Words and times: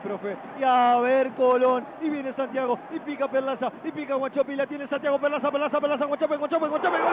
profe. 0.00 0.36
Y 0.58 0.64
a 0.64 0.98
ver 0.98 1.30
Colón. 1.32 1.84
Y 2.00 2.08
viene 2.08 2.32
Santiago. 2.34 2.78
Y 2.90 2.98
pica 3.00 3.28
Perlaza. 3.28 3.70
Y 3.84 3.92
pica 3.92 4.14
Guachope. 4.14 4.56
La 4.56 4.66
tiene 4.66 4.86
Santiago 4.88 5.18
Perlaza, 5.18 5.50
Perlaza, 5.50 5.80
Perlaza, 5.80 6.04
Guachope, 6.04 6.36
Guachope, 6.36 6.68
Guachope. 6.68 6.98
Gol, 6.98 7.10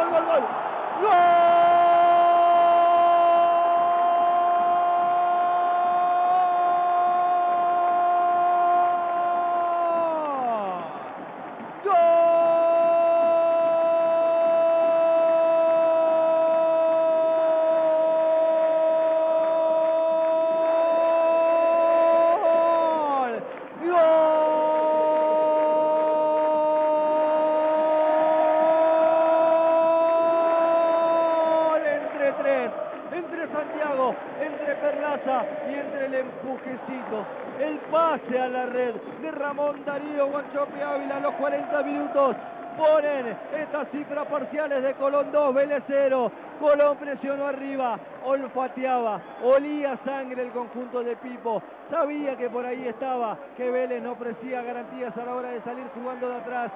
gol, 0.00 0.10
gol, 0.10 0.24
gol, 1.00 1.29
entre 33.12 33.46
Santiago, 33.48 34.14
entre 34.40 34.74
Perlaza 34.76 35.44
y 35.68 35.74
entre 35.74 36.06
el 36.06 36.14
empujecito, 36.14 37.26
el 37.60 37.76
pase 37.90 38.40
a 38.40 38.48
la 38.48 38.66
red 38.66 38.94
de 39.20 39.30
Ramón 39.32 39.84
Darío 39.84 40.26
Guanchope 40.28 40.82
Ávila 40.82 41.20
los 41.20 41.34
40 41.34 41.82
minutos. 41.82 42.36
Ponen 42.76 43.36
estas 43.52 43.88
cifras 43.90 44.26
parciales 44.28 44.82
de 44.82 44.94
Colón 44.94 45.30
2, 45.32 45.54
Vélez 45.54 45.82
0. 45.86 46.32
Colón 46.60 46.96
presionó 46.98 47.46
arriba, 47.48 47.98
olfateaba, 48.24 49.20
olía 49.42 49.98
sangre 50.04 50.42
el 50.42 50.50
conjunto 50.50 51.02
de 51.02 51.16
Pipo. 51.16 51.62
Sabía 51.90 52.36
que 52.36 52.48
por 52.48 52.64
ahí 52.64 52.86
estaba, 52.86 53.36
que 53.56 53.70
Vélez 53.70 54.02
no 54.02 54.12
ofrecía 54.12 54.62
garantías 54.62 55.14
a 55.16 55.24
la 55.24 55.34
hora 55.34 55.50
de 55.50 55.60
salir 55.62 55.84
jugando 55.94 56.28
de 56.28 56.36
atrás 56.36 56.70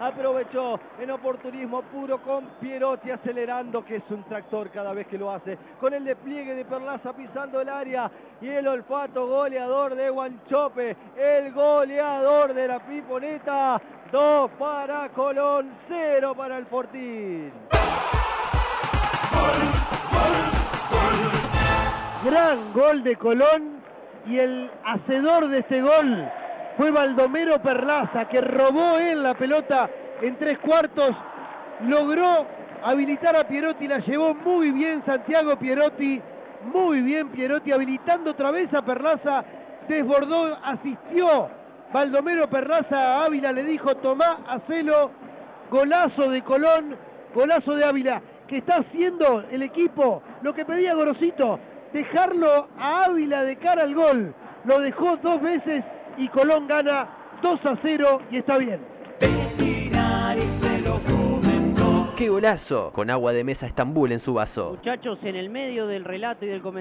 aprovechó 0.00 0.80
en 0.98 1.10
oportunismo 1.10 1.82
puro 1.82 2.18
con 2.22 2.44
Pierotti 2.60 3.10
acelerando, 3.10 3.84
que 3.84 3.96
es 3.96 4.02
un 4.10 4.24
tractor 4.24 4.70
cada 4.70 4.92
vez 4.92 5.06
que 5.06 5.18
lo 5.18 5.30
hace, 5.30 5.58
con 5.78 5.92
el 5.92 6.04
despliegue 6.04 6.54
de 6.54 6.64
Perlaza 6.64 7.12
pisando 7.12 7.60
el 7.60 7.68
área 7.68 8.10
y 8.40 8.48
el 8.48 8.66
olfato 8.66 9.26
goleador 9.26 9.94
de 9.94 10.08
Guanchope, 10.08 10.96
el 11.16 11.52
goleador 11.52 12.54
de 12.54 12.66
la 12.66 12.80
Piponeta, 12.80 13.80
dos 14.10 14.50
para 14.58 15.10
Colón, 15.10 15.70
cero 15.86 16.34
para 16.34 16.56
el 16.56 16.66
Fortín. 16.66 17.52
Gran 22.24 22.72
gol 22.72 23.02
de 23.02 23.16
Colón 23.16 23.80
y 24.26 24.38
el 24.38 24.70
hacedor 24.84 25.48
de 25.48 25.58
ese 25.58 25.80
gol 25.80 26.30
fue 26.80 26.90
Baldomero 26.90 27.60
Perlaza, 27.60 28.24
que 28.24 28.40
robó 28.40 28.96
en 28.98 29.22
la 29.22 29.34
pelota 29.34 29.90
en 30.22 30.34
tres 30.36 30.58
cuartos, 30.60 31.14
logró 31.86 32.46
habilitar 32.82 33.36
a 33.36 33.46
Pierotti, 33.46 33.86
la 33.86 33.98
llevó 33.98 34.32
muy 34.32 34.70
bien 34.70 35.02
Santiago 35.04 35.56
Pierotti, 35.56 36.22
muy 36.72 37.02
bien 37.02 37.28
Pierotti, 37.28 37.70
habilitando 37.70 38.30
otra 38.30 38.50
vez 38.50 38.72
a 38.72 38.80
Perlaza, 38.80 39.44
desbordó, 39.88 40.56
asistió 40.64 41.50
Baldomero 41.92 42.48
Perlaza 42.48 42.96
a 42.96 43.24
Ávila, 43.26 43.52
le 43.52 43.64
dijo, 43.64 43.96
tomá, 43.96 44.38
hacelo, 44.48 45.10
golazo 45.70 46.30
de 46.30 46.40
Colón, 46.40 46.96
golazo 47.34 47.74
de 47.74 47.84
Ávila, 47.84 48.22
que 48.48 48.56
está 48.56 48.76
haciendo 48.76 49.44
el 49.50 49.60
equipo, 49.60 50.22
lo 50.40 50.54
que 50.54 50.64
pedía 50.64 50.94
Gorosito, 50.94 51.60
dejarlo 51.92 52.68
a 52.78 53.04
Ávila 53.04 53.42
de 53.42 53.56
cara 53.56 53.82
al 53.82 53.94
gol, 53.94 54.34
lo 54.64 54.80
dejó 54.80 55.18
dos 55.18 55.42
veces 55.42 55.84
y 56.20 56.28
Colón 56.28 56.68
gana 56.68 57.08
2 57.42 57.60
a 57.64 57.78
0 57.82 58.20
y 58.30 58.36
está 58.36 58.58
bien. 58.58 58.80
¡Qué 62.16 62.28
golazo! 62.28 62.92
Con 62.92 63.08
agua 63.08 63.32
de 63.32 63.42
mesa 63.44 63.66
Estambul 63.66 64.12
en 64.12 64.20
su 64.20 64.34
vaso. 64.34 64.72
Muchachos, 64.76 65.18
en 65.22 65.36
el 65.36 65.48
medio 65.48 65.86
del 65.86 66.04
relato 66.04 66.44
y 66.44 66.48
del 66.48 66.60
comentario. 66.60 66.78